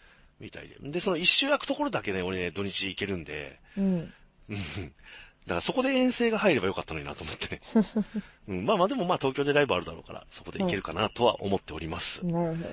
[0.40, 0.76] みたいで。
[0.80, 4.12] で、その一週空くところだけね、俺ね、土日行けるんで、うん。
[5.44, 5.48] うん。
[5.48, 7.60] だからそこで遠征が入ればよかったのになと思ってね。
[8.48, 12.24] うん、まあまあでもまあ東京でライブあるだろうから、そこで行けるかなとは思っております。
[12.26, 12.64] なるほ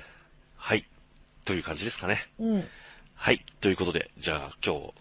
[0.56, 0.86] はい。
[1.44, 2.28] という感じですかね。
[2.38, 2.46] ど。
[2.46, 2.68] うん。
[3.14, 3.44] はい。
[3.60, 4.92] ということで、じゃあ今日、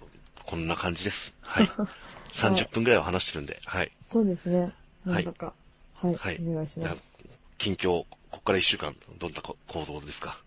[0.46, 1.36] こんな感じです。
[1.42, 1.66] はい。
[2.34, 3.92] 30分ぐらいは話してるんで、はい。
[4.08, 4.62] そうですね。
[5.06, 5.54] はないんとか。
[5.94, 6.16] はい。
[6.16, 7.18] はいお願いします。
[7.58, 10.42] 近況、ここから1週間、どんなこ行動ですか？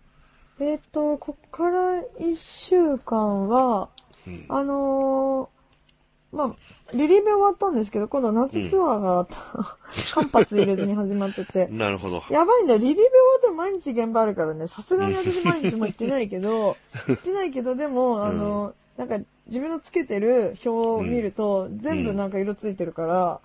[0.59, 3.89] えっ、と、こっから一週間は、
[4.25, 4.45] うん。
[4.49, 5.54] あのー、
[6.35, 6.55] まあ、
[6.93, 9.27] リリベ終わったんですけど、今度夏ツアーが、
[10.13, 11.67] 間髪入れずに始まってて。
[11.71, 12.21] なるほど。
[12.29, 12.79] やばいんだよ。
[12.79, 23.41] リリベ終わっても毎日現場あるからね、さすがに私毎日も行ってないけど、行ってないけど、でも、あの、なんか自分のつけてる表を見ると、全部なんか色ついてるから、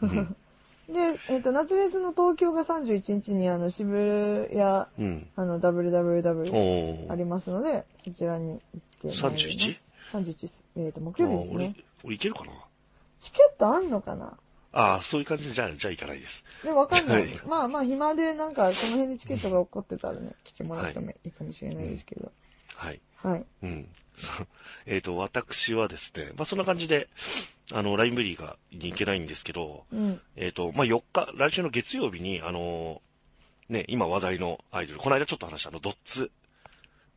[0.88, 5.28] で、えっ、と、夏フェスの東京が31日にあの渋谷、あうん。
[5.36, 7.10] の、WWW。
[7.10, 9.46] ありますので、そちらに行ってまいります。
[9.46, 9.91] 31?
[10.76, 12.52] えっ、と、木曜日ですあ俺ね。、俺いけるかな？
[13.20, 14.36] チケットあんのかな？
[14.72, 16.44] ああ、そういう感じで、じゃあ、じゃあ行かないです。
[16.64, 17.40] で、わかんないはい。
[17.46, 22.32] まあまあ、暇でなんか、その辺にチケットが起こってたらね、来てもらってもいいかもしれないですけど。
[22.74, 23.00] はい。
[23.16, 23.46] はい。
[23.62, 23.88] うん。
[24.16, 24.46] そう。
[24.86, 27.08] えっ、と、私はですね、まあ、そんな感じで、
[27.72, 30.20] あの、ラインブリーがに行けないんですけど、うん。
[30.36, 33.02] えっ、と、まあ、4日、来週の月曜日に、あの
[33.68, 36.30] ね、今話題のアイドル、この間ちょっと話したあの、ドッツ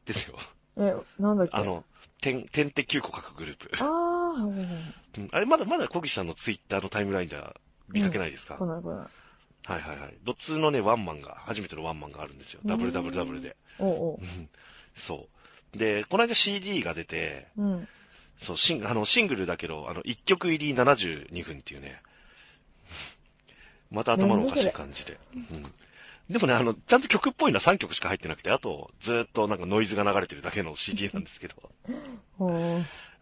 [0.06, 0.38] ですよ。
[0.78, 1.58] え、なんだっけ？
[1.58, 1.84] あの、
[2.26, 3.70] 点、点って9個書くグループ。
[3.74, 7.56] あー、はいはいはいうんあれ、まだまだ小木さんのツイッターのタイムラインでは
[7.90, 8.98] 見かけないですか、来ない来ない。
[8.98, 10.18] はいはいはい。
[10.24, 12.62] ドッツのね、ワンマンが、初めてのワンマンがあるんですよ。
[12.64, 13.56] うん WWW で。
[13.78, 14.20] おうおう。
[14.96, 15.28] そ
[15.74, 15.78] う。
[15.78, 17.88] で、この間 CD が出て、うん。
[18.38, 22.02] そう、シンあのシングルだけど、あの、1曲入り72分っていうね、
[23.92, 25.18] また頭のおかしい感じで。
[25.36, 25.44] うん。
[26.30, 31.56] でもね、あの、ちゃんと曲っぽいのは3曲しか入ってなくて、あと、ずーっとなんかノイズが流れてるだけの CD なんですけど。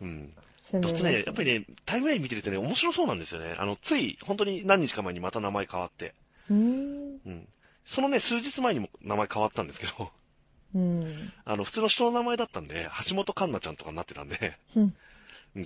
[0.01, 0.33] うん。
[0.81, 3.55] どっちね、やっぱりね、タイムライン見てるとね、面白そうなんですよね。
[3.59, 6.15] あの、つい、本当に何日か前にまた名前変わって。
[6.49, 7.19] うーん。
[7.25, 7.47] うん。
[7.85, 10.11] そのね、数日前にも名前変わったんですけど、
[10.73, 11.33] うん。
[11.43, 14.95] あの、普通の人の名前だったんで、橋本環奈ちゃんとかになってたんで、うんうん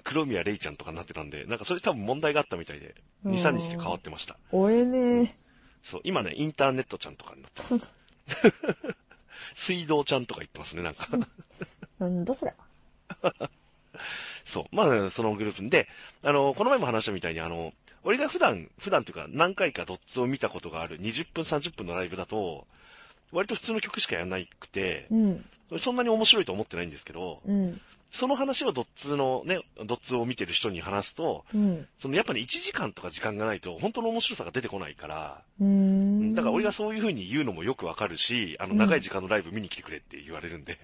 [0.04, 2.93] 黒宮レイちゃんとかになってたんで、なんかそれ多分問題があったみたいで、
[3.26, 4.36] 2、3日で変わってました。
[4.52, 5.34] おえね
[5.84, 7.94] そう、今ね、インターネットちゃんとかになってます。
[9.56, 11.08] 水道ちゃんとか言ってますね、なんか。
[11.12, 11.28] ー。
[12.00, 12.54] なんだそれ。
[14.46, 14.76] そう。
[14.76, 15.88] まあ、そのグループで、
[16.24, 22.66] あの、この前も話したみたいに、あの、俺が普段、普段というか何回かドッツを見たことがある20分、30分のライブだと、
[23.32, 25.46] 割と普通の曲しかやらなくて、うん。
[25.80, 27.82] そんなに面白いと思ってないんですけど、うん。
[28.12, 31.88] その話をドッツのね、ドッツを見てる人に話すと、うん。
[32.00, 35.43] そのやっぱね、1時間とか時間がないと、本当の面白さが出てこないから。
[35.60, 40.80] だから俺がそういう風に言うのもよくわかるし、あの、うん長い時間のライブ見に来てくれって言われるんで。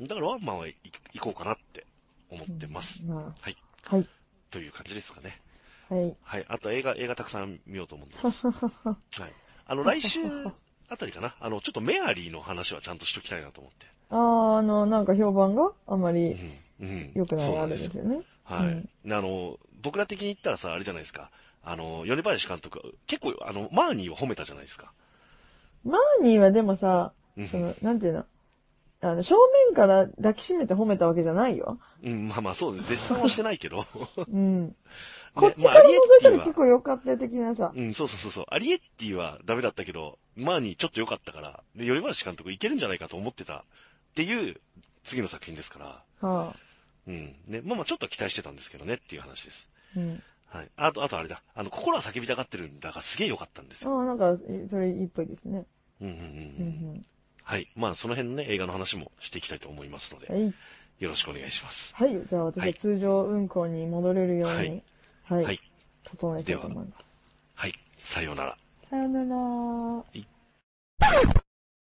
[0.00, 0.76] だからワンマンは行
[1.14, 1.86] 行こうかなって
[2.30, 3.04] 思ってます。
[3.04, 3.56] なはい。
[3.84, 4.08] はい。
[4.50, 5.40] という感じですかね。
[5.88, 6.16] はい。
[6.22, 6.44] はい。
[6.48, 8.46] あと映画、映画たくさん見ようと思ってます。
[8.48, 9.32] はい。
[9.66, 10.20] あの、来週
[10.88, 11.34] あたりかな。
[11.40, 13.91] あの、ちょっとメアリーの話はちゃんとしときたいなと思って。
[14.12, 16.32] あー、あの、なんか評判があまり
[16.80, 16.86] うん。
[16.86, 17.10] うん。
[17.14, 18.20] 良くないあれそうなんですですよね。
[18.44, 18.66] はい。
[18.68, 21.30] うんあの、僕ら的に言ったらさ、あれじゃないですか。
[21.64, 24.92] あの、米林監督、結構、あの、マーニーを褒めたじゃないですか。
[25.84, 28.24] マーニーはでもさうん、その、なんていうの、
[29.00, 29.34] あの、正
[29.68, 31.78] 面から抱きしめて褒めたわけじゃないよ。
[32.04, 32.90] うん、まあまあそうです。
[32.90, 33.86] 絶賛はしてないけど。
[34.30, 34.76] うん。
[35.34, 37.72] こっちまあから覗いたら結構良かったよ的なさ。
[37.74, 38.44] うん、そうそうそうそう。
[38.48, 43.64] アリエッティはダメだったけど、マーニーちょっと良かったから、で、米林監督いけるんじゃないかと思ってた
[44.12, 44.60] っていう
[45.04, 45.86] 次の作品ですから、
[46.28, 46.56] はあ。
[47.06, 47.34] うん。
[47.46, 49.68] ね、まあまあちょっと期待してたんですけどねっていう話です。
[49.96, 50.22] うん。
[50.46, 50.68] はい。
[50.76, 51.42] あと、あとあれだ。
[51.54, 53.98] あの、心は叫びたがってるんだがすげえ良かったんですよ。
[53.98, 54.36] ああ、なんか、
[54.68, 55.64] それいいっぽいですね。
[56.00, 56.94] うんうんうんううん。
[56.96, 57.06] ん
[57.42, 57.68] はい。
[57.74, 60.34] まあその辺のね、映画の話もしていきたいと思いますので、うん。
[60.34, 60.54] はい。
[60.98, 61.94] よろしくお願いします。
[61.96, 62.12] はい。
[62.12, 64.82] じゃあ私ははい通常運行に戻れるようはいに、
[65.24, 65.44] はい。
[65.44, 65.60] はい。
[66.04, 67.36] 整えたいと思います。
[67.54, 67.74] はい。
[67.98, 68.56] さようなら。
[68.82, 69.36] さよなら。
[69.36, 70.26] はい